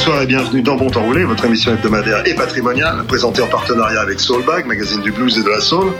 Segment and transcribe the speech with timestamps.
[0.00, 4.00] Bonsoir et bienvenue dans Bon Temps Roulé, votre émission hebdomadaire et patrimoniale, présentée en partenariat
[4.00, 5.92] avec Soulbag, magazine du blues et de la soul.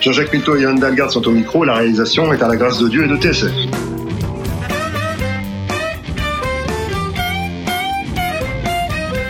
[0.00, 2.88] Jean-Jacques Pinto et Yann Dalgard sont au micro, la réalisation est à la grâce de
[2.88, 3.52] Dieu et de TSF.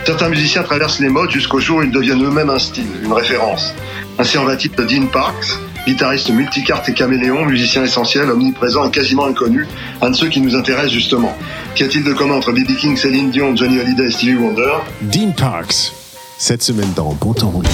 [0.03, 3.71] Certains musiciens traversent les modes jusqu'au jour où ils deviennent eux-mêmes un style, une référence.
[4.17, 9.25] Ainsi en va-t-il de Dean Parks, guitariste multicarte et caméléon, musicien essentiel, omniprésent et quasiment
[9.25, 9.65] inconnu,
[10.01, 11.33] un de ceux qui nous intéressent justement.
[11.75, 12.75] Qu'y a-t-il de commun entre B.B.
[12.75, 14.73] King, Céline Dion, Johnny Hallyday et Stevie Wonder?
[15.01, 15.93] Dean Parks,
[16.37, 17.69] cette semaine dans Bon Temps Roulé.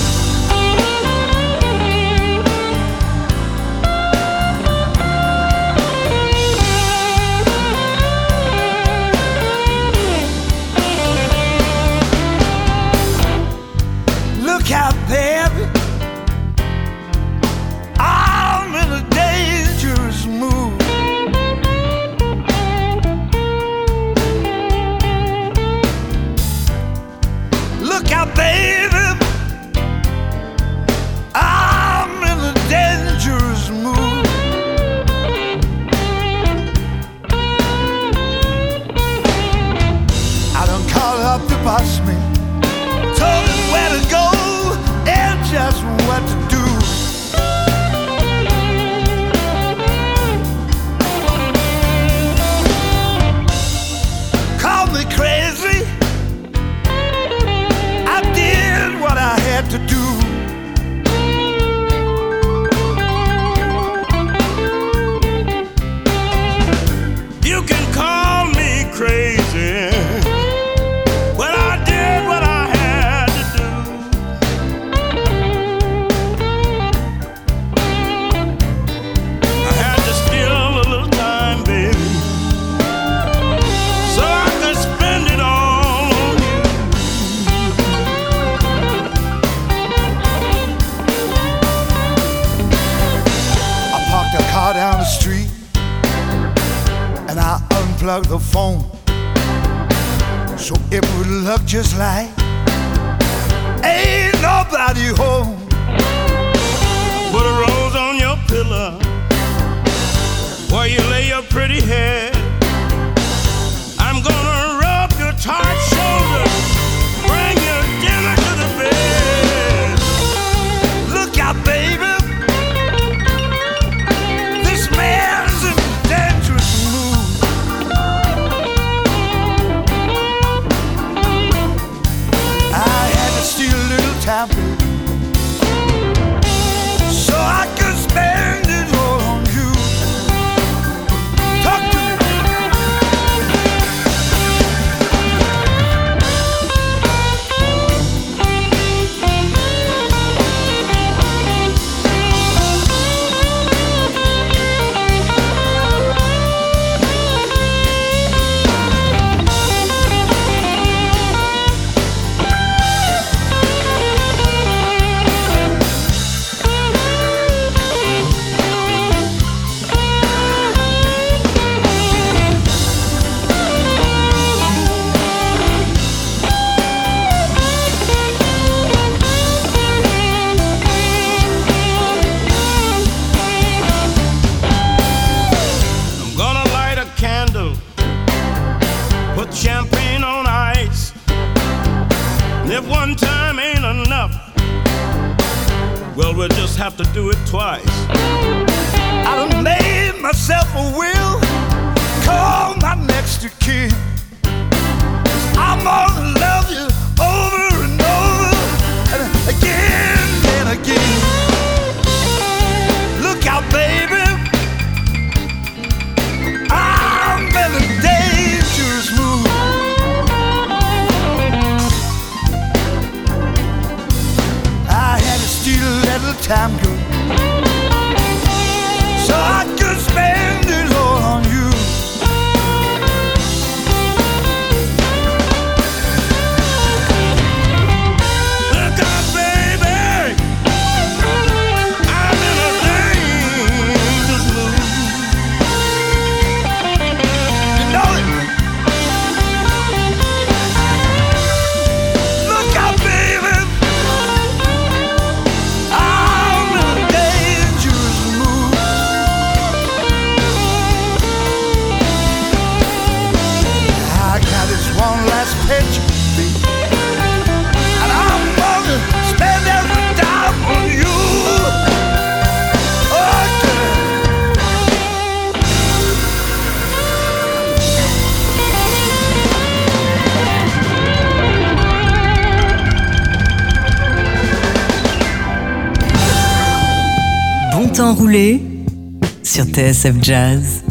[289.43, 290.83] Sur TSF Jazz.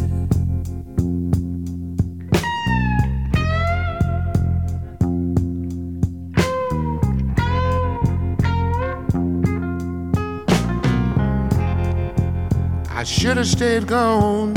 [12.94, 14.54] I should have stayed gone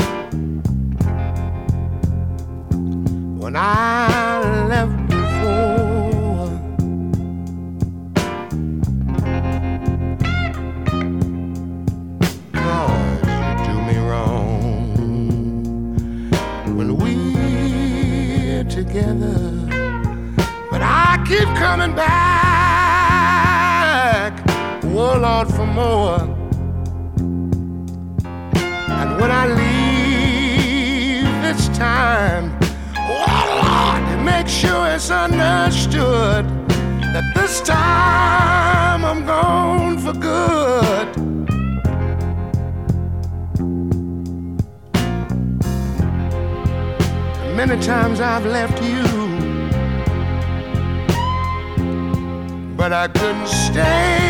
[3.40, 5.05] when I left
[18.96, 19.52] together.
[20.72, 22.14] But I keep coming back,
[24.86, 26.22] oh Lord, for more.
[29.00, 32.58] And when I leave this time,
[32.98, 33.26] oh
[33.64, 36.46] Lord, make sure it's understood
[37.14, 41.25] that this time I'm gone for good.
[47.56, 49.02] Many times I've left you,
[52.76, 54.25] but I couldn't stay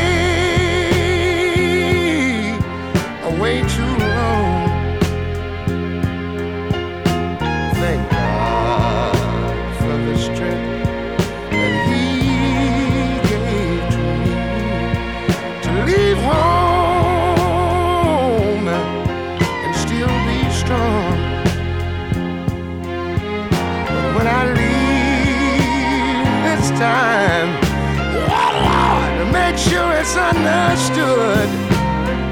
[30.16, 31.50] sure it's understood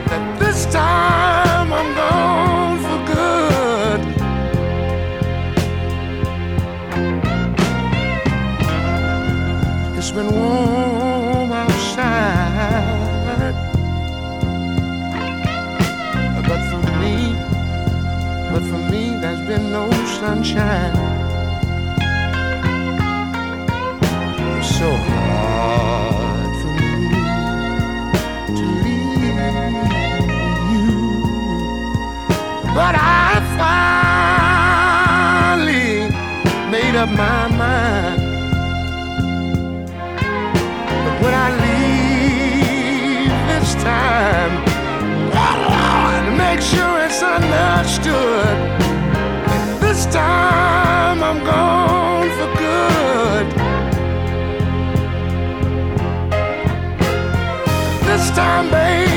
[0.07, 4.01] that this time I'm gone for good.
[9.97, 12.74] It's been warm outside,
[16.47, 17.15] but for me,
[18.51, 20.95] but for me, there's been no sunshine.
[24.63, 25.12] So
[32.73, 33.39] but I
[35.57, 36.09] finally
[36.71, 38.21] made up my mind.
[41.05, 44.53] But when I leave this time,
[45.37, 48.57] Lord, make sure it's understood
[49.93, 53.45] this time I'm gone for good.
[58.07, 59.12] This time, baby,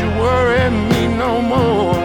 [0.00, 1.97] you worry me no more.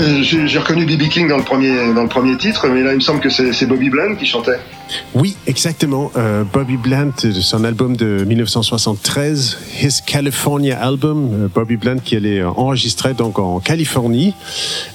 [0.00, 1.08] J'ai j'ai reconnu B.B.
[1.08, 3.66] King dans le premier dans le premier titre, mais là il me semble que c'est
[3.66, 4.58] Bobby Bland qui chantait.
[5.14, 6.10] Oui, exactement.
[6.16, 11.30] Euh, Bobby Bland, de son album de 1973, His California Album.
[11.32, 14.34] Euh, Bobby Bland qui allait euh, enregistrer donc en Californie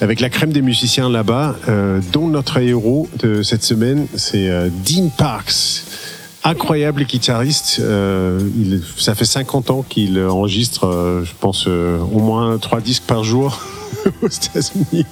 [0.01, 4.69] avec la crème des musiciens là-bas, euh, dont notre héros de cette semaine, c'est euh,
[4.85, 5.83] Dean Parks.
[6.45, 7.77] Incroyable guitariste.
[7.79, 8.39] Euh,
[8.97, 13.23] ça fait 50 ans qu'il enregistre, euh, je pense, euh, au moins trois disques par
[13.23, 13.61] jour
[14.21, 15.05] aux États-Unis.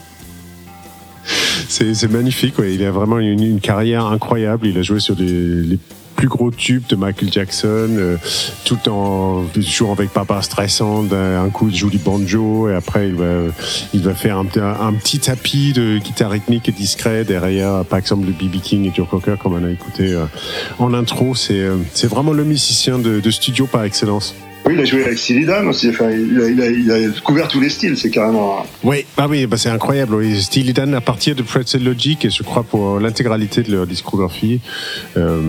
[1.67, 2.74] C'est magnifique, ouais.
[2.74, 4.67] il a vraiment une, carrière incroyable.
[4.67, 5.77] Il a joué sur les,
[6.15, 8.17] plus gros tubes de Michael Jackson, euh,
[8.63, 11.12] tout en jouant avec Papa Streisand.
[11.12, 13.15] Un coup, il joue du banjo et après, il
[14.01, 18.62] va, faire un, petit tapis de guitare rythmique et discret derrière, par exemple, le B.B.
[18.62, 20.25] King et Joe Cocker, comme on a écouté euh,
[20.77, 21.33] en intro.
[21.33, 24.36] C'est euh, c'est vraiment le musicien de studio par excellence.
[24.65, 25.88] Oui, il a joué avec Steely Dan aussi.
[25.89, 27.98] Il a, il a- il a couvert tous les styles.
[27.98, 28.65] C'est carrément.
[28.84, 30.15] Oui, ah oui, bah c'est incroyable.
[30.15, 30.36] Oui.
[30.96, 34.60] À partir de Pretzel Logic et je crois pour l'intégralité de leur discographie.
[35.18, 35.41] Euh,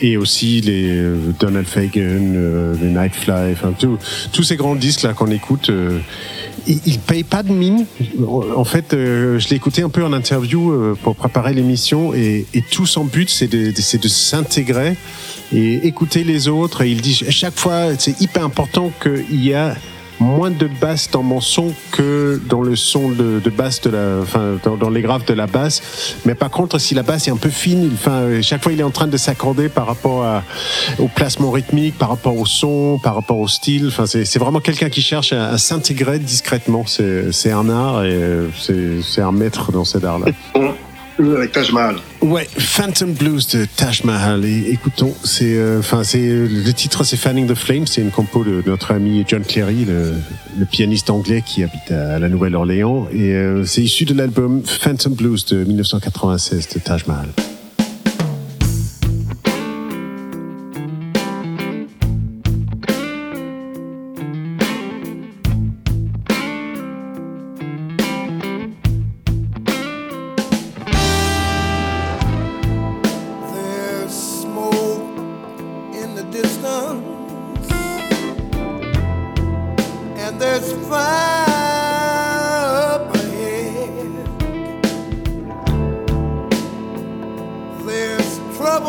[0.00, 3.98] et aussi les euh, Donald Fagan, euh, les Nightfly, enfin tout-
[4.32, 5.70] tous ces grands disques là qu'on écoute.
[5.70, 5.98] Euh,
[6.68, 7.86] ils, ils payent pas de mine.
[8.54, 12.84] En fait, je l'ai écouté un peu en interview pour préparer l'émission et, et tout
[12.86, 14.96] son but c'est de, de- de s'intégrer
[15.52, 16.82] et écouter les autres.
[16.82, 19.74] Et il dit chaque fois c'est hyper important qu'il y a
[20.22, 24.18] moins de basse dans mon son que dans le son de, de basse de la,
[24.20, 25.80] enfin, dans, les graves de la basse.
[26.26, 28.80] Mais par contre, si la basse est un peu fine, enfin, euh, chaque fois il
[28.80, 30.42] est en train de s'accorder par rapport à-
[30.98, 33.86] au placement rythmique, par rapport au son, par rapport au style.
[33.88, 36.84] Enfin, c'est vraiment quelqu'un qui cherche à, à s'intégrer discrètement.
[36.86, 38.48] C'est un art et euh,
[39.02, 40.26] c'est un maître dans cet art-là.
[41.20, 41.96] Avec Taj Mahal.
[42.22, 44.44] Ouais, Phantom Blues de Taj Mahal.
[44.46, 47.86] Écoutons, c'est, euh, enfin, c'est le titre, c'est Fanning the Flame.
[47.86, 50.14] C'est une compo de notre ami John Cleary, le,
[50.58, 53.06] le pianiste anglais qui habite à la Nouvelle-Orléans.
[53.12, 57.28] Et euh, c'est issu de l'album Phantom Blues de 1996 de Taj Mahal.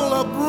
[0.01, 0.40] Trouble a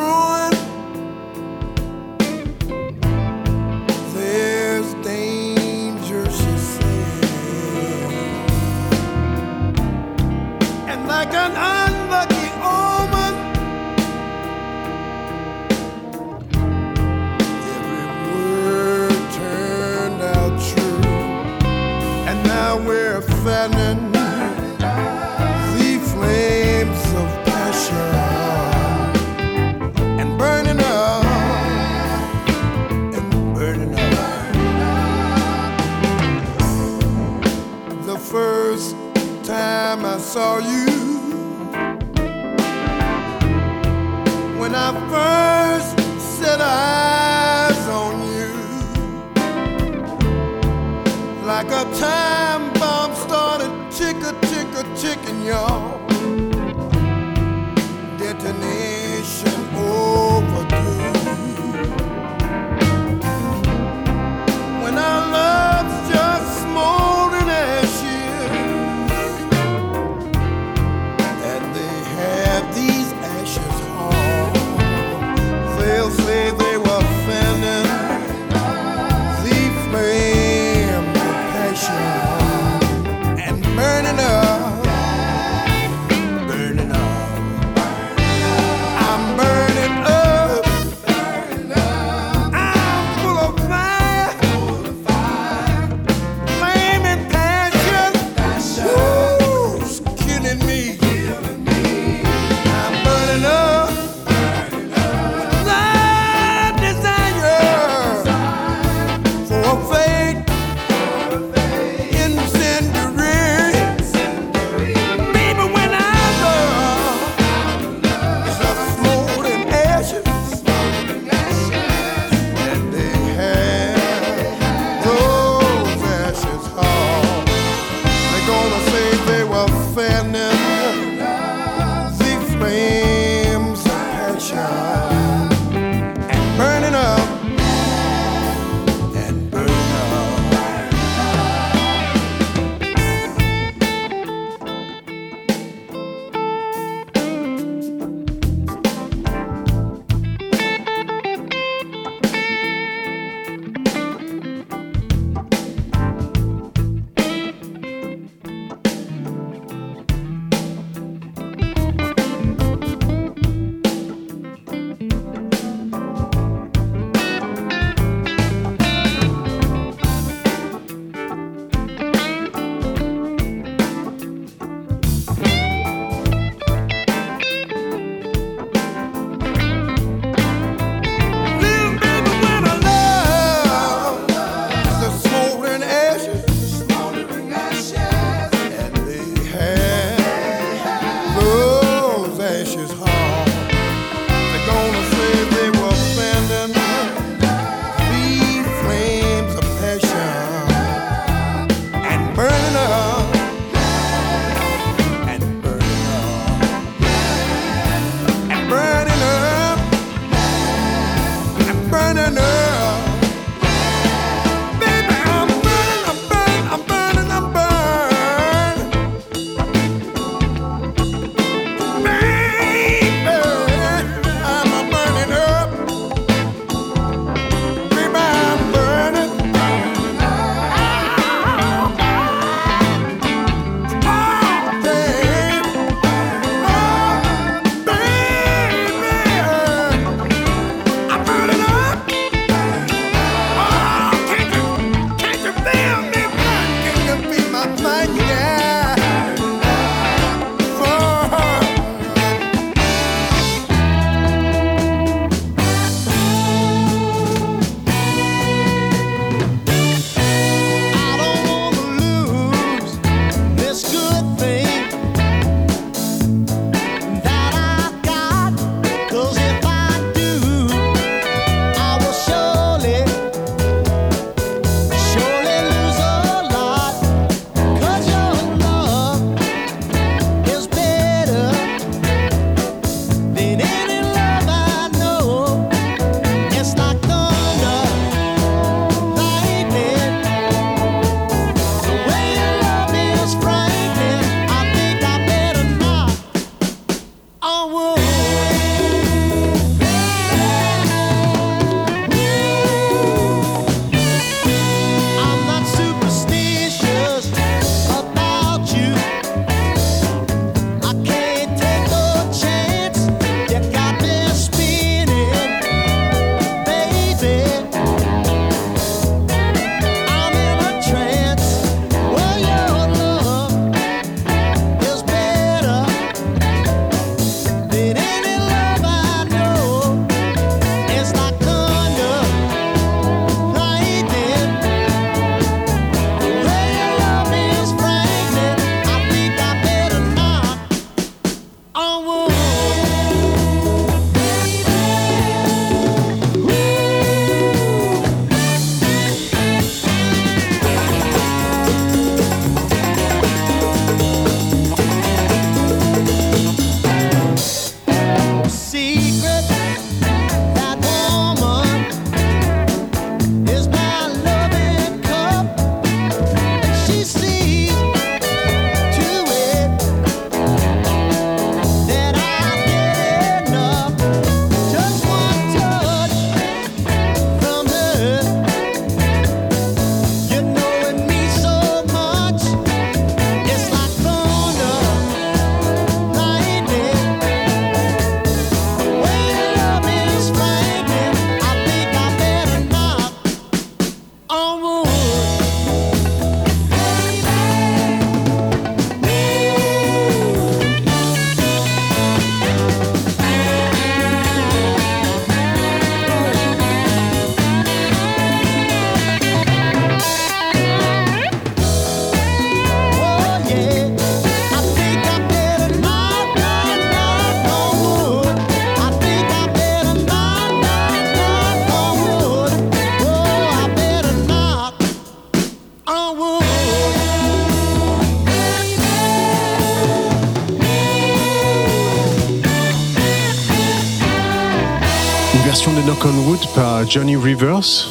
[436.93, 437.89] Johnny Rivers.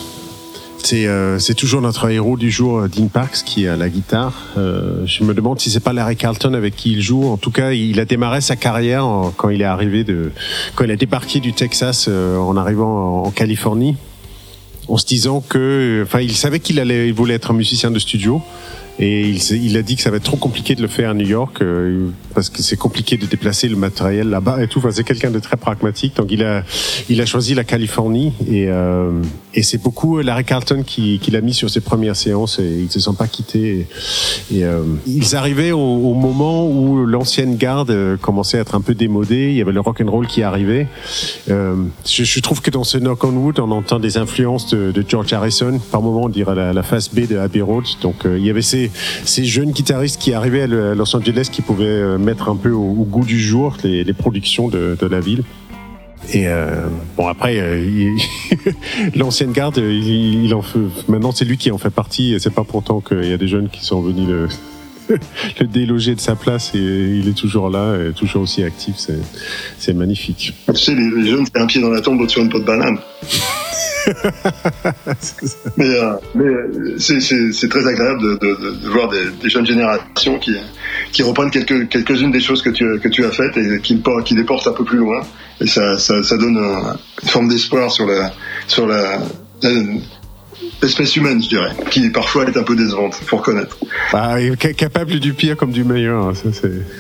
[0.78, 4.50] C'est euh, c'est toujours notre héros du jour, euh, Dean Parks, qui a la guitare.
[4.60, 7.26] Euh, je me demande si c'est pas Larry Carlton avec qui il joue.
[7.26, 9.04] En tout cas, il a démarré sa carrière
[9.38, 10.32] quand il est arrivé de,
[10.76, 13.96] quand il a débarqué du Texas en arrivant en, Californie,
[14.88, 18.40] en se disant que, enfin, il savait qu'il allait, voulait être un musicien de studio.
[19.00, 21.14] Et il, il a dit que ça va être trop compliqué de le faire à
[21.16, 21.64] New York
[22.42, 24.82] parce que c'est compliqué de déplacer le matériel là-bas et tout.
[24.90, 26.16] C'est quelqu'un de très pragmatique.
[26.16, 26.64] Donc il a,
[27.08, 29.12] il a choisi la Californie et, euh,
[29.54, 32.92] et c'est beaucoup Larry Carlton qui, qui l'a mis sur ses premières séances et ils
[32.92, 33.86] se sont pas quittés.
[34.52, 38.96] Et, euh, ils arrivaient au, moment où l'ancienne garde euh, commençait à être un peu
[38.96, 39.50] démodée.
[39.52, 40.88] Il y avait le rock and roll qui arrivait.
[41.50, 41.76] Euh,
[42.06, 45.80] je, trouve que dans ce Knock on Wood, on entend des influences de, George Harrison.
[45.92, 47.86] Par moment, on dirait la, face B de Abbey Road.
[48.02, 48.92] Donc, euh, il y avait ces,
[49.26, 52.82] ces jeunes guitaristes qui arrivaient à Los Angeles qui pouvaient euh, mettre un peu au,
[52.82, 55.44] au goût du jour les, les productions de, de la ville.
[56.34, 58.16] Et euh, bon après, euh,
[59.16, 62.34] l'ancienne garde, il, il en fait, maintenant c'est lui qui en fait partie.
[62.34, 64.48] Et c'est pas pourtant qu'il y a des jeunes qui sont venus le,
[65.60, 68.96] le déloger de sa place et il est toujours là, et toujours aussi actif.
[69.78, 70.54] C'est, magnifique.
[70.68, 72.98] Tu sais, les, jeunes, c'est un pied dans la tombe, sur une peau de banane.
[75.78, 77.20] mais euh, mais euh, c'est-
[77.70, 80.56] très agréable de, de- de- de voir des, des jeunes générations qui,
[81.12, 84.36] qui reprennent quelques, quelques-unes des choses que tu, que tu as faites et qui, qui
[84.36, 85.22] les portent un peu plus loin.
[85.60, 88.32] Et ça, ça, ça donne un- une forme d'espoir sur la
[88.68, 89.20] sur la,
[89.62, 89.70] la-
[90.82, 93.78] l'espèce humaine, je dirais, qui parfois est un peu décevante, faut reconnaître.
[94.60, 96.34] Ca- capable du pire comme du meilleur, hein,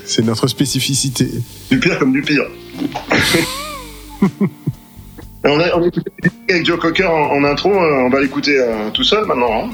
[0.06, 1.28] c'est notre spécificité.
[1.72, 2.44] Du pire comme du pire.
[5.43, 6.12] on a, on a écouté
[6.49, 9.65] avec Joe Cocker en, en intro, euh, on va l'écouter euh, tout seul maintenant.
[9.65, 9.69] hein.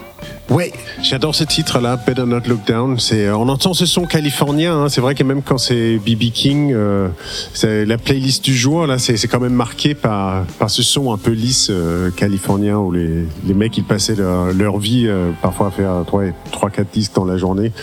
[0.50, 0.72] Ouais,
[1.04, 2.98] j'adore ce titre-là, Better Not Look Down.
[3.00, 4.84] C'est, euh, on entend ce son californien.
[4.84, 4.90] hein.
[4.90, 7.10] C'est vrai que même quand c'est BB King, euh,
[7.54, 11.12] c'est la playlist du jour là, c'est, c'est quand même marqué par par ce son
[11.12, 15.32] un peu lisse euh, californien où les les mecs ils passaient leur, leur vie euh,
[15.42, 17.74] parfois à faire trois trois quatre disques dans la journée.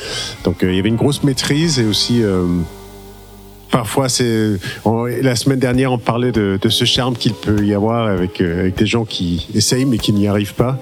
[0.44, 2.22] Donc euh, il y avait une grosse maîtrise et aussi
[3.74, 4.52] Parfois, c'est
[5.20, 8.60] la semaine dernière, on parlait de, de ce charme qu'il peut y avoir avec, euh,
[8.60, 10.78] avec des gens qui essayent mais qui n'y arrivent pas.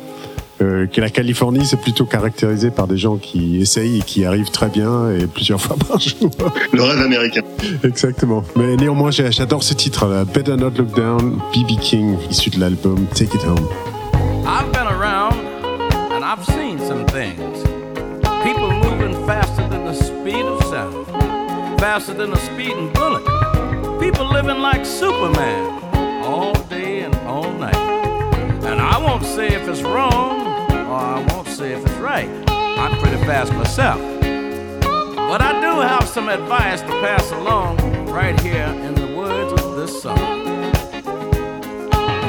[0.60, 4.50] Euh, que la Californie, c'est plutôt caractérisé par des gens qui essayent et qui arrivent
[4.50, 6.30] très bien et plusieurs fois par jour.
[6.74, 7.40] Le rêve américain.
[7.82, 8.44] Exactement.
[8.56, 13.34] Mais néanmoins, j'adore ce titre-là, Better Not Look Down, BB King, issu de l'album Take
[13.38, 13.91] It Home.
[21.82, 23.24] Faster than a speeding bullet.
[23.98, 25.82] People living like Superman
[26.24, 27.74] all day and all night.
[28.62, 32.28] And I won't say if it's wrong or I won't say if it's right.
[32.48, 34.00] I'm pretty fast myself.
[35.16, 39.74] But I do have some advice to pass along right here in the words of
[39.74, 40.20] this song.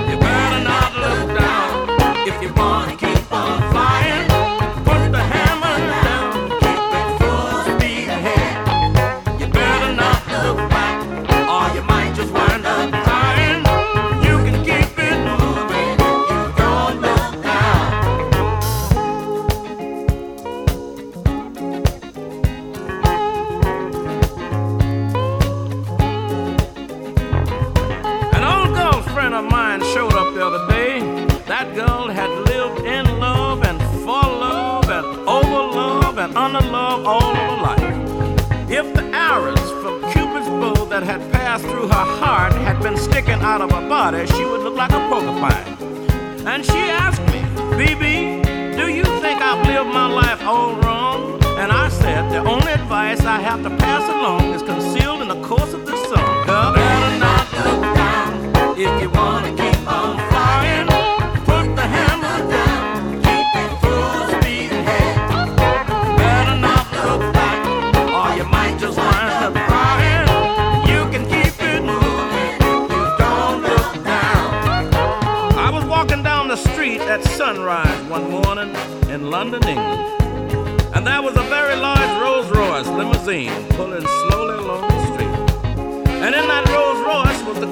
[0.09, 4.32] You better not look down if you wanna keep on flying.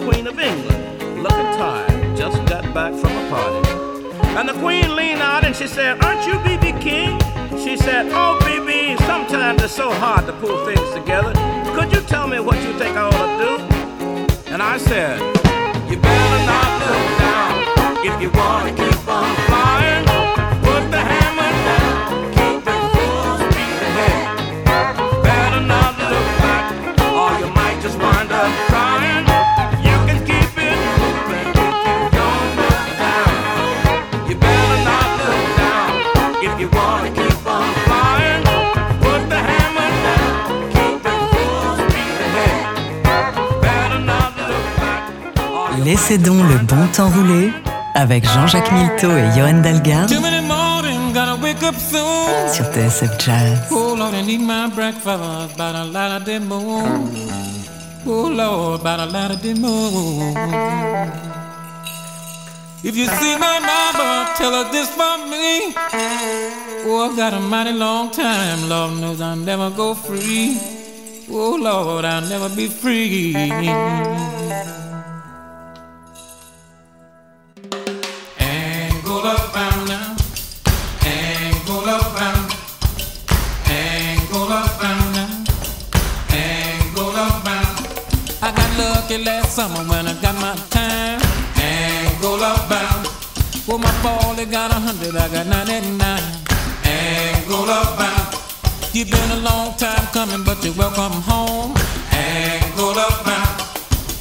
[0.01, 3.69] Queen of England, looking tired, just got back from a party.
[4.35, 7.19] And the Queen leaned out and she said, Aren't you BB King?
[7.59, 11.33] She said, Oh, BB, sometimes it's so hard to pull things together.
[11.75, 14.51] Could you tell me what you think I ought to do?
[14.51, 15.19] And I said,
[15.87, 20.10] You better not look down if you want to keep on flying.
[45.83, 47.51] Laissez donc le bon temps rouler
[47.95, 50.07] avec Jean-Jacques Milteau et Johan soon.
[52.53, 53.59] sur TSF Jazz.
[53.71, 57.09] Oh Lord, I need my breakfast by the light of the moon.
[58.05, 60.35] Oh Lord, by the light of the moon.
[62.83, 65.73] If you see my mama, tell her this for me.
[66.85, 68.69] Oh, I've got a mighty long time.
[68.69, 70.57] Lord knows I'll never go free.
[71.29, 74.30] Oh Lord, I'll never be free.
[100.21, 101.73] Coming, but you're welcome home.
[102.13, 103.57] Angola bound.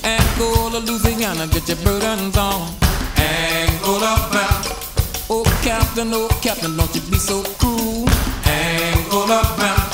[0.03, 2.73] Angola, Louisiana, get your burdens on.
[3.19, 4.65] Angola bound.
[5.29, 8.09] Oh, Captain, oh, Captain, don't you be so cruel.
[8.47, 9.91] Angola bound.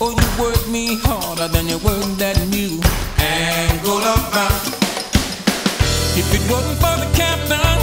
[0.00, 2.82] Oh, you work me harder than you work that mule.
[3.18, 4.62] Angola bound.
[6.20, 7.78] If it wasn't for the captain,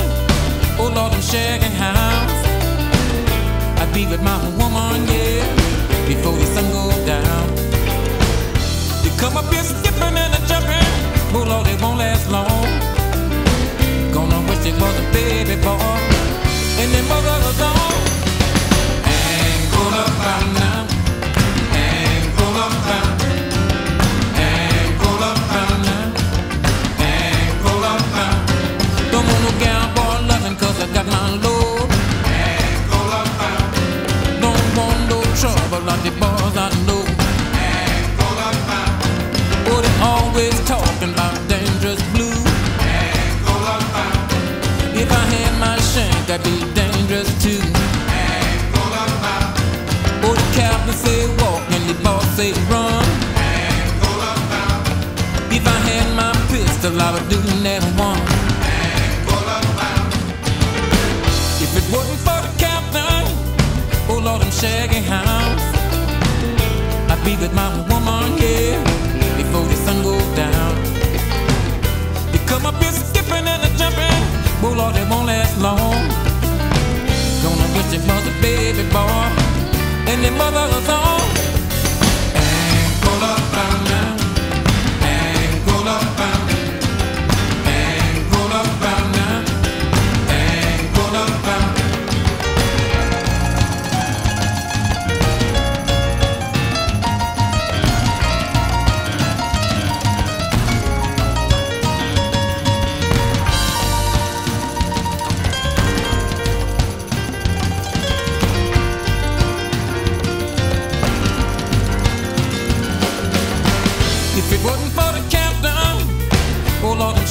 [0.81, 2.39] oh Lord, I'm shaking house.
[3.79, 5.45] I'd be with my woman, yeah,
[6.07, 7.49] before the sun goes down.
[9.03, 10.87] You come up here skipping and a jumping,
[11.35, 12.67] oh Lord, it won't last long.
[14.13, 15.99] Gonna wish it was a baby boy,
[16.79, 17.93] and then mother was on.
[19.05, 20.62] Angola bound now.
[36.03, 37.05] The boys I know.
[39.71, 42.35] Oh, they always talking about dangerous blue.
[42.83, 44.99] Angola bound.
[44.99, 47.63] If I had my shank, I'd be dangerous too.
[50.25, 53.05] Oh, the captain say walk and the boss say run.
[55.55, 58.19] If I had my pistol, I would do that one.
[61.63, 63.23] If it wasn't for the captain,
[64.09, 64.51] oh Lord, I'm
[65.03, 65.42] house.
[67.23, 68.83] Be with my woman, yeah,
[69.37, 70.75] before the sun goes down.
[72.33, 74.23] You come up here skipping and a jumping,
[74.61, 76.03] oh Lord, it won't last long.
[77.41, 79.27] Gonna wish it was a baby boy,
[80.11, 81.32] and the mother was on.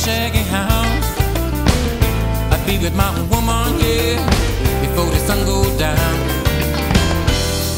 [0.05, 1.11] Oh Lord, I'm shagging house.
[2.53, 4.19] I'd be with my woman, yeah,
[4.81, 6.19] before the sun goes down.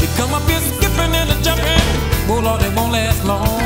[0.01, 1.89] You come up here skipping and a jumping,
[2.29, 3.61] oh Lord, it won't last long.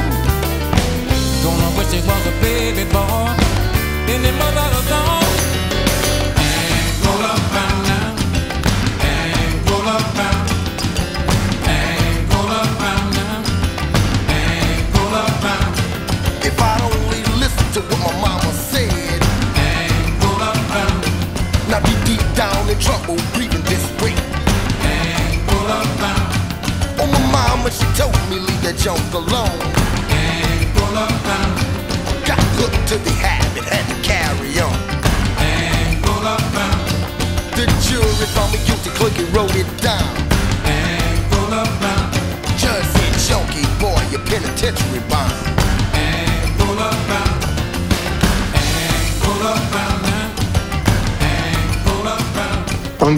[1.42, 3.34] Gonna wish it was a baby boy,
[4.12, 5.24] and the mother was on.
[6.38, 8.16] Angola bound now,
[9.02, 10.50] Angola bound,
[11.66, 13.42] Angola bound now,
[14.28, 15.74] Angola bound.
[16.44, 18.27] If I'd only listened to what my mama
[22.80, 24.14] trouble, breathing this way.
[24.82, 26.32] Angola bound,
[27.00, 29.58] Oh, my mama, she told me leave that junk alone.
[30.10, 31.56] Angola bound,
[32.26, 34.74] Got hooked to the habit, had to carry on.
[35.38, 36.88] Angola bound,
[37.56, 40.08] The jury found me guilty, click and wrote it down.
[40.64, 42.12] Angola bound,
[42.58, 45.47] Judge said, junkie boy, your penitentiary bond.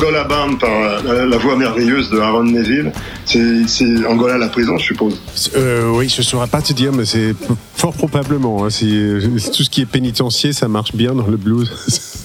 [0.01, 2.91] Angola Bound par la, la voix merveilleuse de Aaron Neville.
[3.27, 5.21] C'est Angola la prison, je suppose.
[5.57, 7.35] Euh, oui, je ne saurais pas te dire, mais c'est
[7.77, 8.65] fort probablement.
[8.65, 9.21] hein, euh,
[9.55, 11.71] tout ce qui est pénitencier, ça marche bien dans le blues.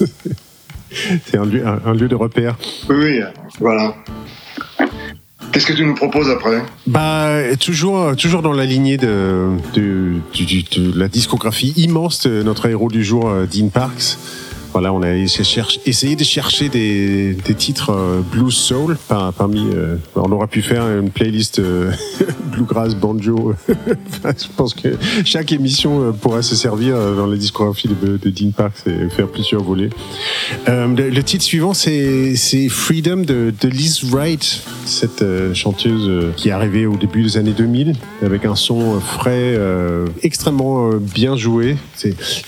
[1.26, 2.56] c'est un lieu, un, un lieu de repère.
[2.88, 3.20] Oui, oui,
[3.60, 3.94] voilà.
[5.52, 6.62] Qu'est-ce que tu nous proposes après?
[6.86, 9.50] Bah, toujours, toujours dans la lignée de
[10.94, 14.16] la discographie immense de notre héros du jour, euh, Dean Parks.
[14.78, 19.66] Voilà, on a essayé, de chercher des, des titres euh, blues soul par- parmi.
[19.74, 21.92] euh, on aurait pu faire une playlist euh,
[22.52, 23.54] bluegrass banjo.
[23.68, 24.88] Je pense que
[25.24, 29.62] chaque émission pourra se servir dans la discographie de, de Dean Parks et faire plusieurs
[29.62, 29.88] volets.
[30.66, 32.34] Le, titre suivant, c'est
[32.68, 37.94] Freedom de, de Liz Wright, cette chanteuse qui est arrivée au début des années 2000
[38.22, 39.58] avec un son frais,
[40.22, 41.76] extrêmement bien joué.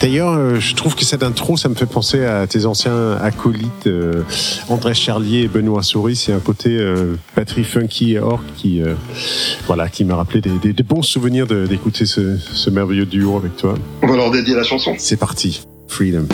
[0.01, 4.23] D'ailleurs, je trouve que cette intro, ça me fait penser à tes anciens acolytes euh,
[4.69, 6.17] André Charlier et Benoît Souris.
[6.17, 8.95] C'est un côté euh, batterie funky et orc qui, euh,
[9.67, 13.57] voilà, qui m'a rappelé des, des- des bons souvenirs d'écouter ce, ce merveilleux duo avec
[13.57, 13.75] toi.
[14.03, 14.95] On va leur dédier la chanson.
[14.99, 16.27] C'est parti, freedom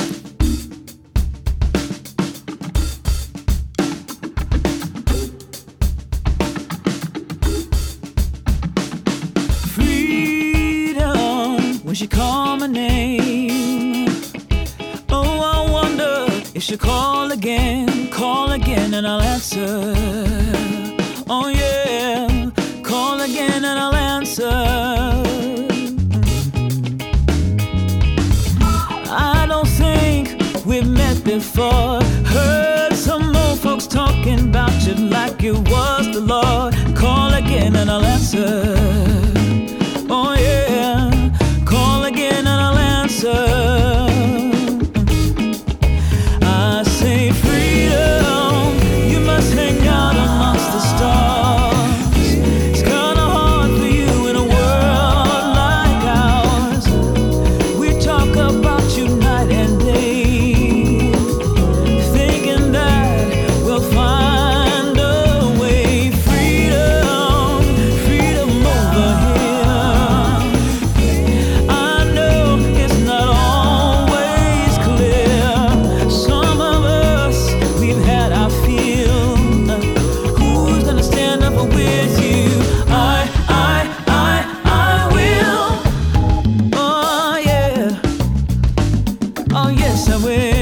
[89.70, 90.54] Yes, I will.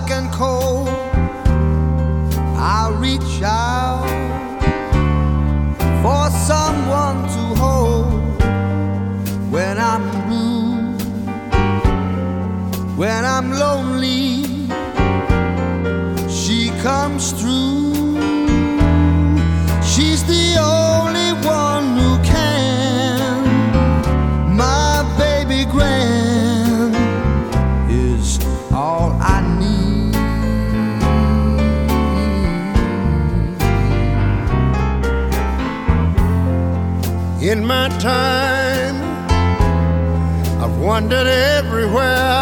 [0.00, 0.88] Dark and cold.
[2.56, 4.06] I'll reach out
[6.02, 8.42] for someone to hold
[9.50, 10.96] when I'm blue,
[12.96, 14.44] when I'm lonely.
[16.28, 17.94] She comes through.
[19.82, 20.79] She's the only
[37.50, 39.02] In my time,
[40.62, 42.39] I've wandered everywhere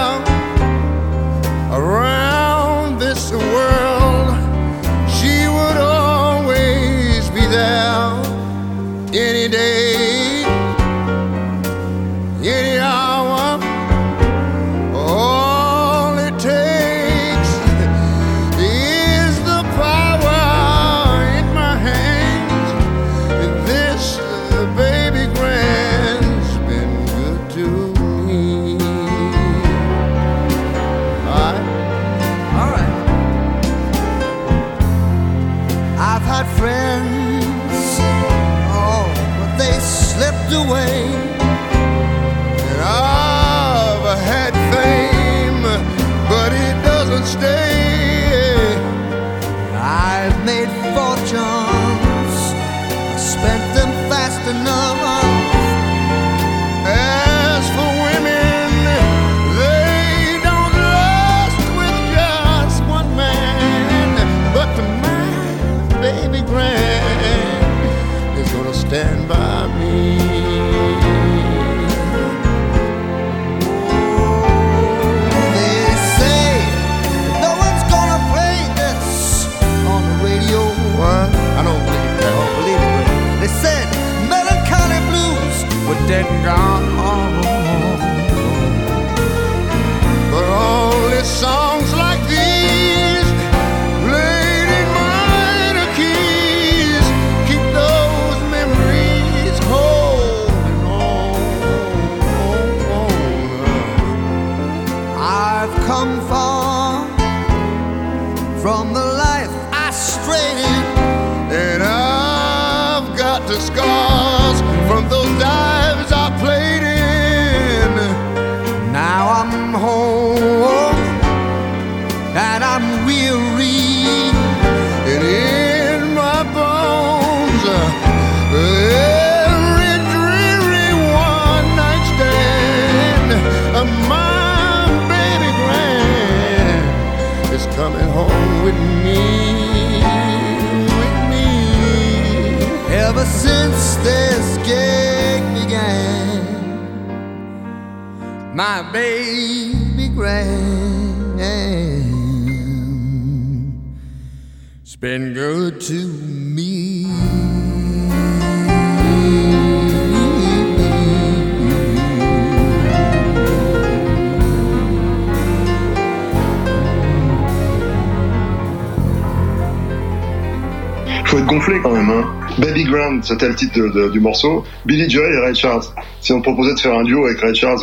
[173.22, 174.64] C'était le titre du morceau.
[174.86, 175.82] Billy Joel et Ray Charles.
[176.20, 177.78] Si on proposait de faire un duo avec Ray Charles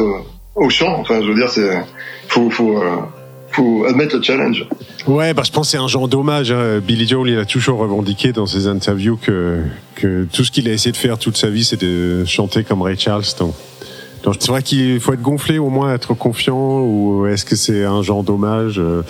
[0.56, 1.84] au, chant, enfin, je veux dire, c'est,
[2.28, 2.98] faut, faut, euh,
[3.52, 4.66] faut admettre le challenge.
[5.08, 6.52] Ouais, bah, je pense que c'est un genre d'hommage.
[6.52, 6.80] hein.
[6.86, 9.62] Billy Joel, il a toujours revendiqué dans ses interviews que,
[9.96, 12.82] que tout ce qu'il a essayé de faire toute sa vie, c'est de chanter comme
[12.82, 13.24] Ray Charles.
[14.26, 17.86] Donc c'est vrai qu'il faut être gonflé, au moins être confiant, ou est-ce que c'est
[17.86, 19.02] un genre d'hommage, euh,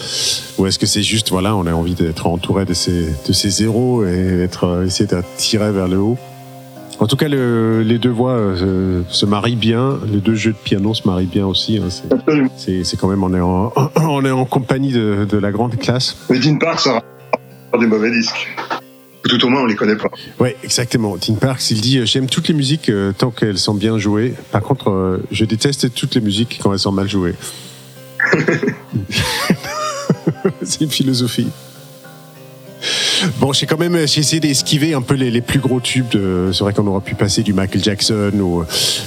[0.57, 3.63] ou est-ce que c'est juste, voilà, on a envie d'être entouré de ses, de ses
[3.63, 6.17] héros et être, euh, essayer d'attirer vers le haut.
[6.99, 10.57] En tout cas, le- les deux voix euh, se marient bien, les deux jeux de
[10.57, 11.77] piano se marient bien aussi.
[11.77, 11.89] hein.
[12.57, 16.15] C'est- quand même, on est en, on est en compagnie de, de la grande classe.
[16.29, 17.01] Mais Dean Park, ça
[17.73, 18.47] a des mauvais disques.
[19.25, 20.11] Ou Tout au moins, on les connaît pas.
[20.39, 21.17] Ouais, exactement.
[21.17, 24.35] Tim Parks, il dit euh, j'aime toutes les musiques euh, tant qu'elles sont bien jouées.
[24.51, 27.33] Par contre, euh, je déteste toutes les musiques quand elles sont mal jouées.
[30.61, 31.47] C'est une philosophie.
[33.39, 36.09] Bon, j'ai quand même j'ai essayé d'esquiver un peu les, les plus gros tubes.
[36.09, 38.63] de- C'est vrai qu'on aurait pu passer du Michael Jackson ou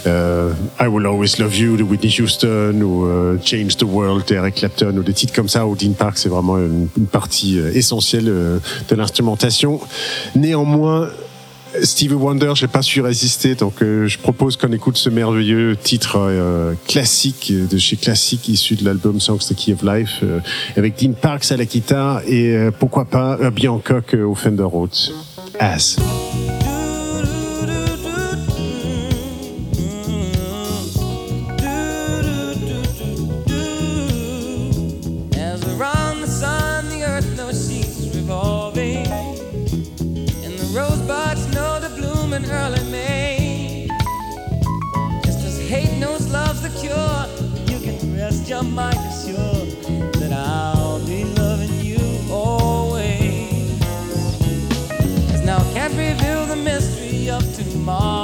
[0.06, 4.56] euh, I Will Always Love You de Whitney Houston ou euh, Change the World d'Eric
[4.56, 5.66] Clapton ou des titres comme ça.
[5.66, 9.80] Au Dean Park, c'est vraiment une, une partie euh, essentielle euh, de l'instrumentation.
[10.36, 11.08] Néanmoins,
[11.82, 16.16] Steve Wonder, j'ai pas su résister, donc euh, je propose qu'on écoute ce merveilleux titre
[16.18, 20.40] euh, classique de chez Classic, issu de l'album Songs the Key of Life, euh,
[20.76, 24.62] avec Dean Parks à la guitare et euh, pourquoi pas euh, Herbie euh, au Fender
[24.62, 25.12] Rhodes.
[25.58, 25.96] As.
[48.62, 49.64] your mind is sure
[50.18, 53.78] that I'll be loving you always.
[55.30, 58.17] Cause now I can't reveal the mystery of tomorrow.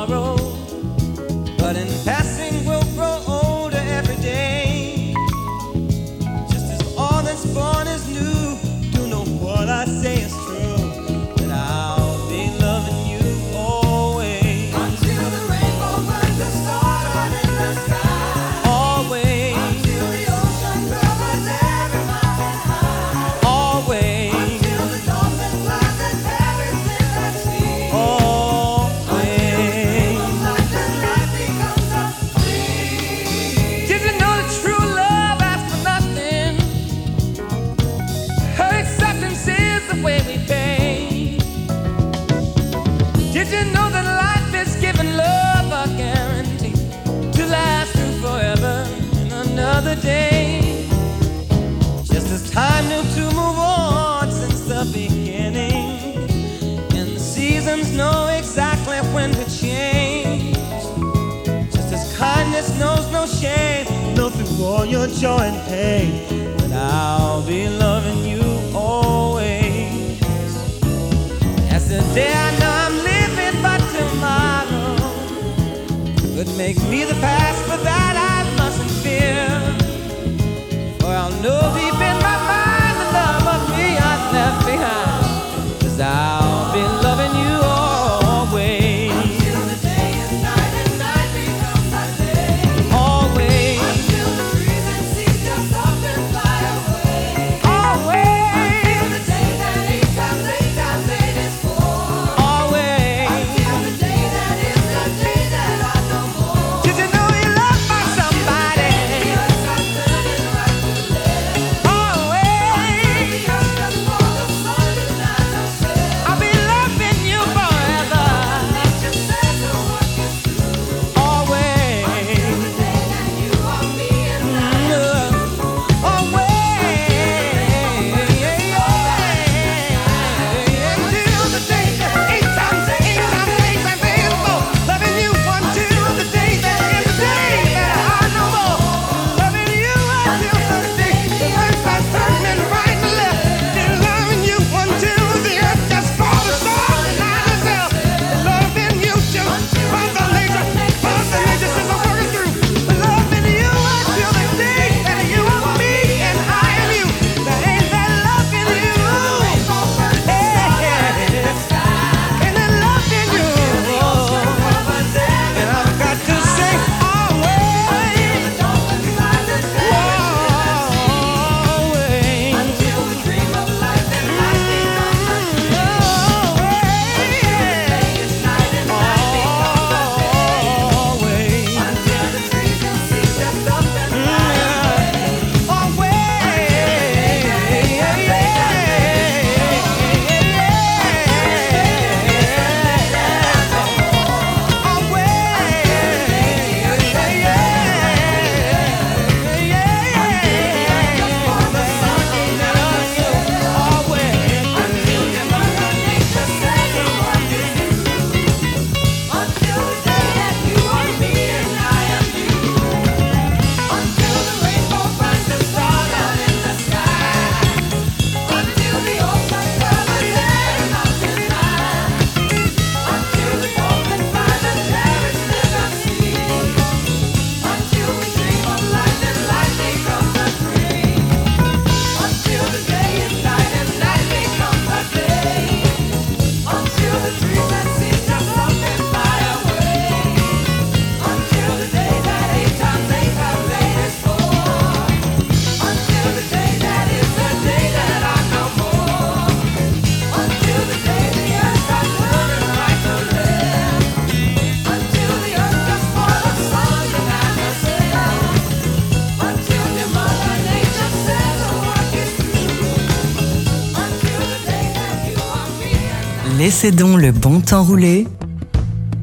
[266.65, 268.27] Laissez donc le bon temps rouler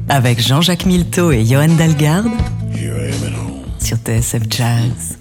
[0.08, 2.30] avec Jean-Jacques Milteau et Johan Dalgarde
[3.80, 5.18] sur TSF Jazz.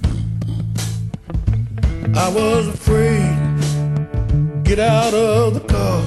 [2.13, 3.35] I was afraid.
[4.63, 6.03] Get out of the car.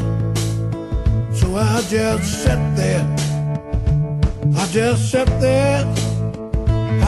[1.32, 3.04] So I just sat there.
[4.56, 5.84] I just sat there.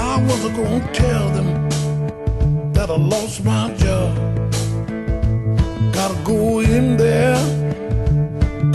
[0.00, 1.68] I wasn't gonna tell them
[2.72, 4.18] that I lost my job.
[5.92, 7.66] Gotta go in there.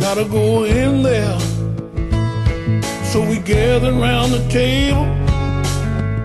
[0.01, 1.39] Gotta go in there.
[3.11, 5.05] So we gathered round the table,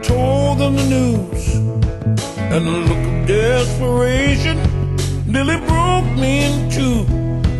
[0.02, 1.56] told them the news.
[2.52, 4.56] And the look of desperation
[5.30, 7.04] nearly broke me in two.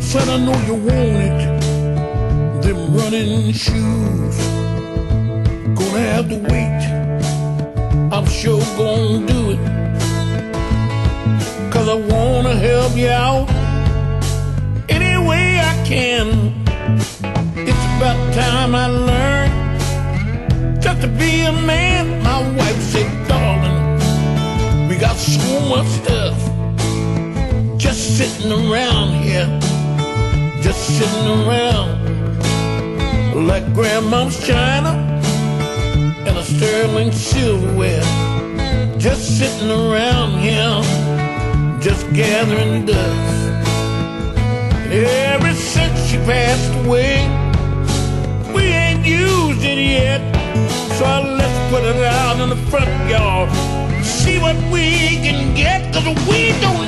[0.00, 4.36] Said, I know you want it, them running shoes.
[5.78, 6.82] Gonna have to wait,
[8.10, 9.60] I'm sure gonna do it.
[11.70, 13.55] Cause I wanna help you out
[15.86, 16.52] can.
[17.54, 22.24] It's about time I learned just to be a man.
[22.24, 26.36] My wife said, darling, we got so much stuff
[27.78, 29.46] just sitting around here,
[30.60, 31.94] just sitting around
[33.46, 34.92] like grandma's china
[36.26, 38.02] and a sterling silverware,
[38.98, 40.82] just sitting around here,
[41.80, 43.35] just gathering dust.
[44.88, 47.26] Ever since she passed away,
[48.54, 50.20] we ain't used it yet.
[50.96, 53.50] So let's put it out in the front yard.
[54.04, 56.85] See what we can get, cause we don't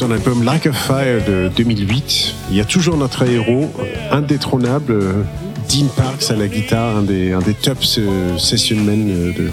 [0.00, 2.34] Burke, issu de son album Like a Fire de 2008.
[2.50, 3.70] Il y a toujours notre héros,
[4.10, 5.22] indétrônable, euh,
[5.68, 9.50] Dean Parks à la guitare, un des, un des top euh, sessionmen euh, de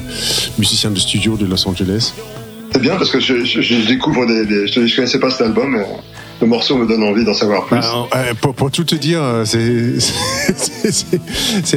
[0.58, 2.14] musiciens de studio de Los Angeles.
[2.72, 5.78] C'est bien parce que je, découvre des, je, je connaissais pas cet album.
[6.42, 7.78] Le morceau me donne envie d'en savoir plus.
[7.78, 9.98] Euh, pour, pour tout te dire, euh, c'est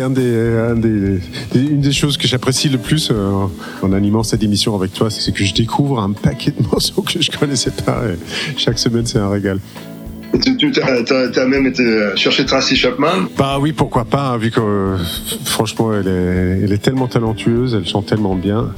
[0.02, 1.18] un des, un des,
[1.52, 3.46] des- une des choses que j'apprécie le plus euh,
[3.82, 7.20] en animant cette émission avec toi, c'est que je découvre un paquet de morceaux que
[7.22, 8.02] je connaissais pas.
[8.06, 9.58] et chaque semaine, c'est un régal.
[10.58, 11.82] Tu, t'as même été
[12.14, 13.26] chercher Tracy Chapman?
[13.36, 14.96] Bah oui, pourquoi pas, hein, vu que euh,
[15.44, 18.68] franchement, elle est, elle est tellement talentueuse, elle chante tellement bien.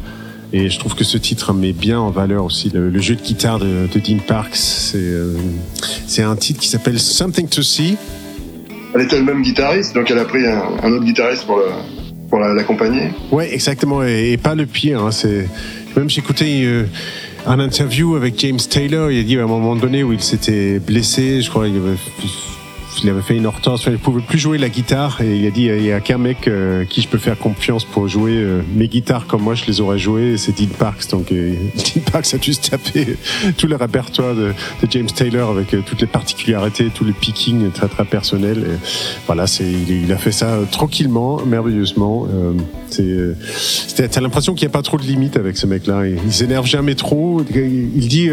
[0.55, 3.23] Et je trouve que ce titre met bien en valeur aussi le, le jeu de
[3.23, 4.55] guitare de, de Dean Parks.
[4.57, 5.35] C'est euh,
[6.07, 7.97] c'est un titre qui s'appelle Something to See.
[8.95, 11.59] Elle était le même guitariste, donc elle a pris un, un autre guitariste pour,
[12.29, 13.09] pour la- l'accompagner.
[13.31, 15.03] Ouais, exactement, et, et pas le pire.
[15.03, 15.49] Hein, c'est
[15.97, 16.85] même écouté euh,
[17.47, 19.11] un interview avec James Taylor.
[19.11, 21.97] Il a dit à un moment donné où il s'était blessé, je crois, il avait,
[23.03, 25.65] il avait fait une orthose, il pouvait plus jouer la guitare et il a dit
[25.65, 28.89] il y a qu'un mec euh, qui je peux faire confiance pour jouer euh, mes
[28.89, 31.09] guitares comme moi je les aurais jouées, c'est Dean Parks.
[31.11, 33.17] Donc euh, Dean Parks a juste tapé
[33.57, 37.71] tout le répertoire de, de James Taylor avec euh, toutes les particularités, tous les pickings
[37.71, 38.59] très très personnels.
[38.59, 38.87] Et
[39.27, 42.27] voilà, c'est il, il a fait ça euh, tranquillement, merveilleusement.
[42.33, 42.53] Euh,
[42.89, 46.07] c'est, t'as l'impression qu'il n'y a pas trop de limites avec ce mec-là.
[46.07, 47.43] Il, il s'énerve jamais trop.
[47.55, 48.29] Il, dit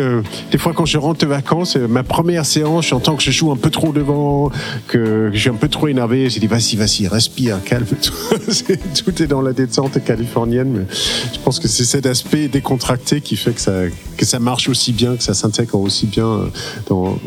[0.51, 3.55] des fois quand je rentre de vacances, ma première séance, j'entends que je joue un
[3.55, 6.30] peu trop devant moment que j'ai un peu trop énervé.
[6.30, 8.38] J'ai dit vas-y, vas-y, respire, calme-toi.
[9.06, 10.86] Tout est dans la détente californienne, mais
[11.34, 13.84] je pense que c'est cet aspect décontracté qui fait que ça,
[14.18, 16.47] que ça marche aussi bien, que ça s'intègre aussi bien euh,
[16.88, 17.18] dans,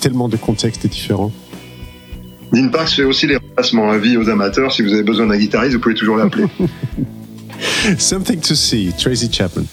[0.00, 1.32] tellement de contextes différents.
[2.52, 4.72] Dean Parks fait aussi les remplacements à vie aux amateurs.
[4.72, 6.46] Si vous avez besoin d'un guitariste, vous pouvez toujours l'appeler.
[7.98, 9.64] Something to see, Tracy Chapman.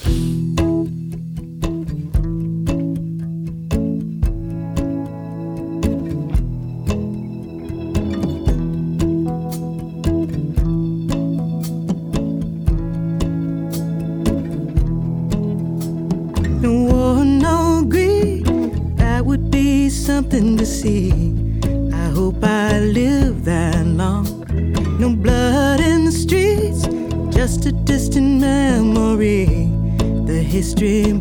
[30.75, 31.19] stream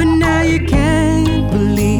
[0.00, 1.99] but now you can't believe.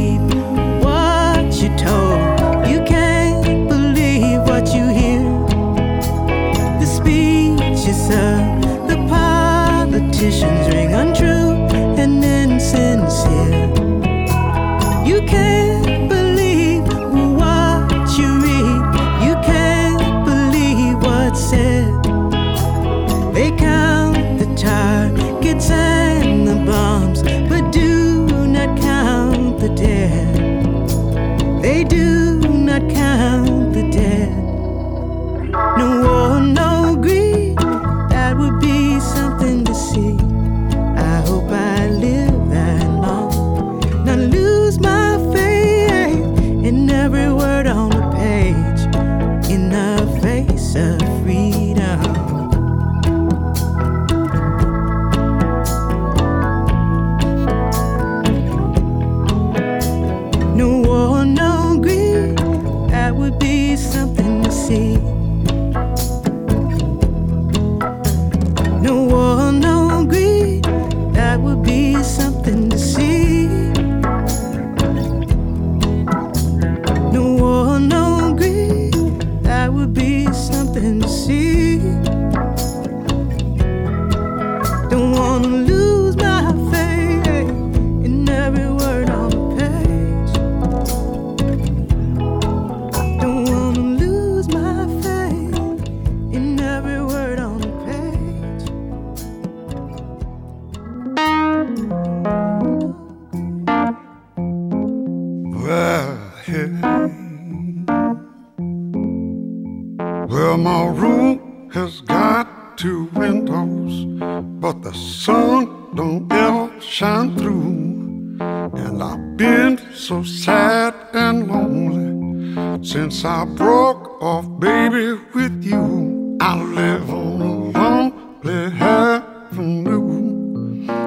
[114.83, 118.39] the sun don't ever shine through.
[118.41, 126.39] And I've been so sad and lonely since I broke off, baby, with you.
[126.41, 130.21] I live on a lonely avenue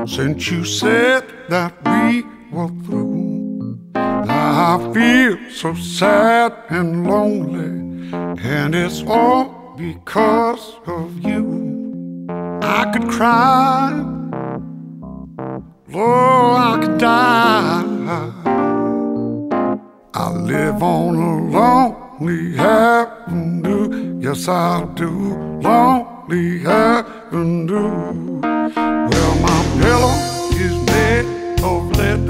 [0.06, 3.80] since you said that we were through.
[3.96, 8.14] Now I feel so sad and lonely,
[8.44, 11.63] and it's all because of you.
[12.76, 13.92] I could cry.
[15.94, 17.84] Oh, I could die.
[20.16, 24.20] I live on a lonely avenue.
[24.20, 25.12] Yes, I do.
[25.62, 28.42] Lonely avenue.
[28.42, 30.16] Well, my pillow
[30.66, 32.28] is made of lead,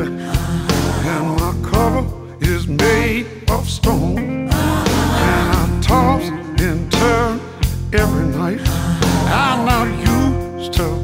[1.12, 2.06] and my cover
[2.42, 4.50] is made of stone.
[4.50, 6.24] And I toss
[6.60, 7.40] and turn
[7.94, 8.60] every night.
[8.66, 10.13] I know you.
[10.70, 11.03] To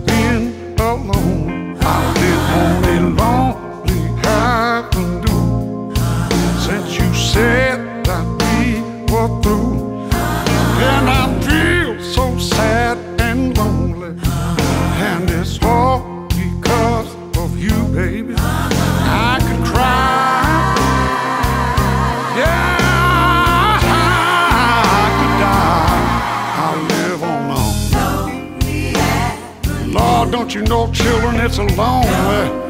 [30.80, 32.08] Lord, don't you know, children, it's a lonely.
[32.08, 32.69] I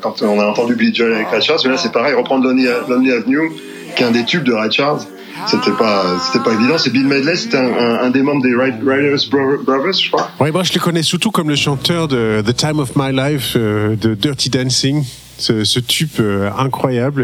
[0.00, 3.52] quand, on a entendu Billy Joel avec Ray mais là c'est pareil, reprendre Lonely, Avenue,
[3.96, 5.00] qui est un des tubes de Ray Charles,
[5.46, 6.04] c'était pas,
[6.44, 6.76] pas évident.
[6.76, 10.30] C'est Bill Medley, c'était un, des membres des Riders Bro- Brothers, je crois.
[10.38, 13.54] Ouais, moi je le connais surtout comme le chanteur de The Time of My Life
[13.56, 15.04] euh, de Dirty Dancing.
[15.38, 17.22] Ce, ce tube euh, incroyable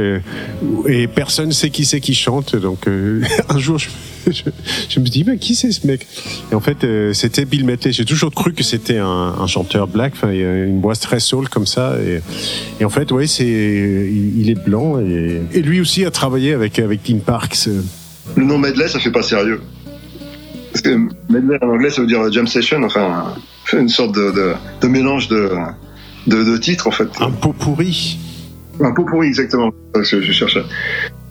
[0.87, 2.57] et, et personne sait qui c'est qui chante.
[2.57, 3.21] Donc euh,
[3.51, 3.89] un jour je,
[4.33, 4.43] je,
[4.89, 6.07] je me dis mais qui c'est ce mec?
[6.53, 7.93] Et en fait euh, c'était Bill Medley.
[7.93, 10.15] J'ai toujours cru que c'était un, un chanteur black.
[10.25, 11.97] Une voix très soul comme ça.
[12.01, 12.21] Et,
[12.81, 16.53] et en fait ouais c'est il, il est blanc et, et lui aussi a travaillé
[16.53, 17.69] avec avec Dean Parks.
[18.37, 19.61] Le nom Medley, ça fait pas sérieux.
[20.73, 20.99] Parce que
[21.31, 23.35] Medley en anglais, ça veut dire jam session, enfin,
[23.73, 25.49] une sorte de, de, de mélange de,
[26.27, 27.09] de, de titres, en fait.
[27.21, 28.19] Un pot pourri.
[28.81, 29.71] Un pot pourri, exactement.
[29.95, 30.65] Que je cherchais.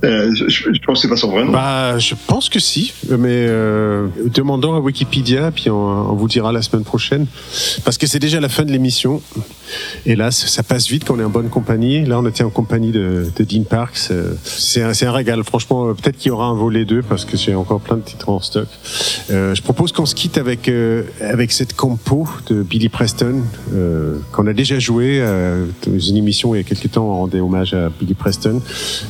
[0.04, 1.52] Euh, je, pense que c'est pas son vrai nom.
[1.52, 6.62] Bah, je pense que si, mais euh, demandons à Wikipédia, puis on, vous dira la
[6.62, 7.28] semaine prochaine,
[7.84, 9.22] parce que c'est déjà la fin de l'émission.
[10.06, 12.06] Et là, ça passe vite quand on est en bonne compagnie.
[12.06, 14.10] Là, on était en compagnie de, de Dean Parks.
[14.12, 15.44] Euh, C'est un, un régal.
[15.44, 18.04] Franchement, euh, peut-être qu'il y aura un volet 2 parce que j'ai encore plein de
[18.04, 18.68] titres en stock.
[19.30, 20.70] Je propose qu'on se quitte avec
[21.22, 23.44] avec cette compo de Billy Preston
[24.32, 25.20] qu'on a déjà joué
[25.86, 27.06] dans une émission il y a quelques temps.
[27.06, 28.62] On rendait hommage à Billy Preston.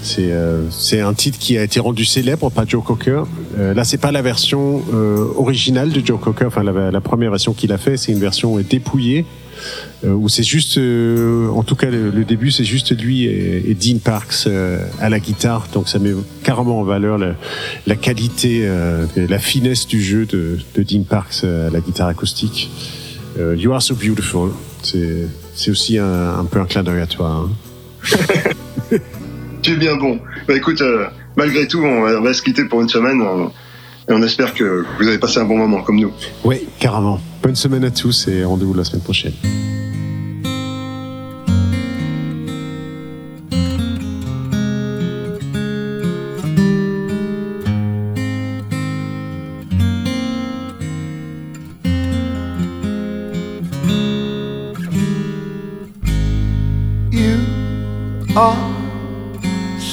[0.01, 0.31] C'est
[0.77, 3.23] c'est un titre qui a été rendu célèbre par Joe Cocker.
[3.57, 6.45] Euh, là, c'est pas la version euh, originale de Joe Cocker.
[6.45, 9.25] Enfin, la, première version qu'il a fait, c'est une version dépouillée
[10.03, 13.99] euh, où c'est juste, euh, en tout cas le, début, c'est juste lui et, Dean
[13.99, 16.11] Parks euh, à la guitare, donc ça met
[16.43, 21.67] carrément en valeur la, qualité, euh, la finesse du jeu de, de Dean Parks euh,
[21.67, 22.69] à la guitare acoustique.
[23.37, 24.51] Euh, you are so beautiful,
[24.81, 27.47] c'est aussi un, un peu un clin d'œil à toi.
[27.47, 28.97] hein.
[29.65, 30.19] Tu es bien bon.
[30.47, 33.19] Bah écoute, euh, malgré tout, on va, on va se quitter pour une semaine.
[33.19, 33.47] on-
[34.07, 36.11] et on espère que vous avez passé un bon moment, comme nous.
[36.43, 37.19] Oui, carrément.
[37.41, 39.33] Bonne semaine à tous et rendez-vous la semaine prochaine.
[57.11, 57.39] You
[58.35, 58.64] are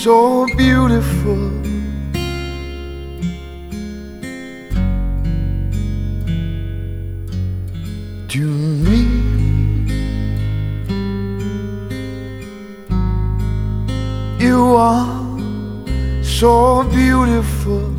[0.02, 1.62] so beautiful.
[8.28, 8.46] to
[8.84, 9.02] me.
[14.40, 17.91] You are so beautiful.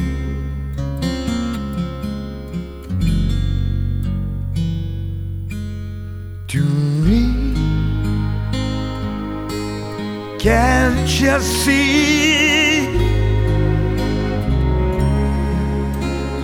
[10.44, 12.84] Can't you see?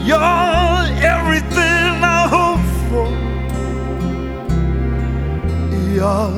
[0.07, 3.09] You're everything I hope for.
[5.91, 6.31] You're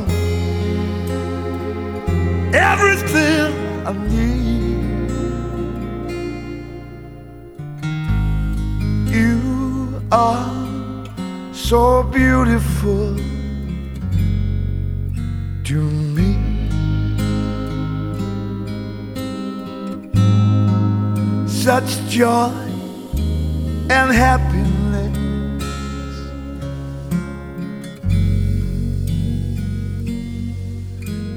[2.56, 3.54] everything
[3.86, 5.12] I need.
[9.14, 13.41] You are so beautiful
[21.72, 22.52] Such joy
[23.90, 25.16] and happiness.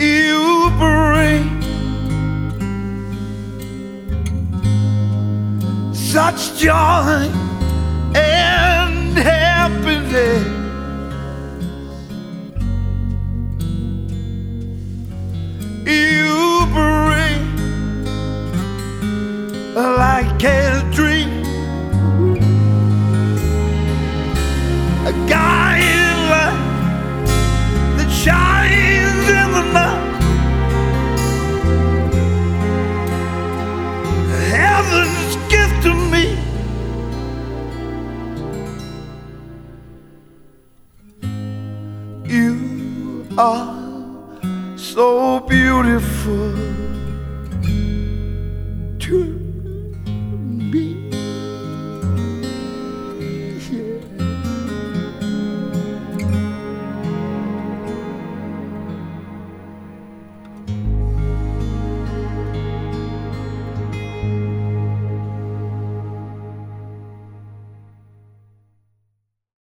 [0.01, 1.63] You bring
[5.95, 7.31] such joy
[8.17, 10.64] and happiness.
[46.25, 46.64] You are so beautiful.